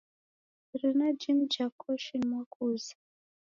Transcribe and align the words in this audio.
Irina 0.73 1.07
jimu 1.19 1.43
ja 1.53 1.65
koshi 1.81 2.13
ni 2.17 2.25
mwakuza. 2.31 2.93